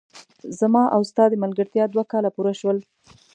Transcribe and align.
زما 0.59 0.83
او 0.95 1.01
ستا 1.09 1.23
د 1.29 1.33
ملګرتیا 1.43 1.85
دوه 1.89 2.03
کاله 2.11 2.29
پوره 2.35 2.53
شول! 2.59 2.77